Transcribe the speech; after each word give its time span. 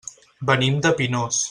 Venim 0.51 0.81
de 0.87 0.95
Pinós. 1.03 1.39